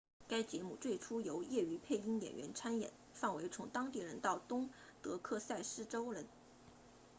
[0.27, 4.67] 该节目最初由业余配音演员参演范围从当地人到东
[5.03, 6.25] 德克萨斯州人